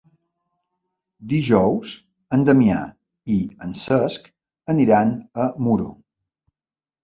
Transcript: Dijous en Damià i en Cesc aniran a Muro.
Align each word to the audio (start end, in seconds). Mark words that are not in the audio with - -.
Dijous 1.33 1.91
en 2.39 2.47
Damià 2.49 2.79
i 3.35 3.37
en 3.69 3.77
Cesc 3.85 4.29
aniran 4.77 5.15
a 5.45 5.49
Muro. 5.71 5.91